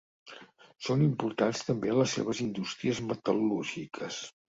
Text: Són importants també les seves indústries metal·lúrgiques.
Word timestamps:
Són 0.85 1.01
importants 1.07 1.61
també 1.67 1.93
les 1.97 2.15
seves 2.17 2.39
indústries 2.45 3.03
metal·lúrgiques. 3.11 4.19